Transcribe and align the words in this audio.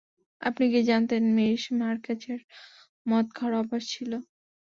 আপনি 0.41 0.65
কী 0.71 0.81
জানতেন 0.89 1.23
মিস 1.37 1.61
মার্কেজের 1.79 2.39
মদ 3.05 3.25
খাওয়ার 3.35 3.59
অভ্যাস 3.61 3.83
ছিল? 3.93 4.11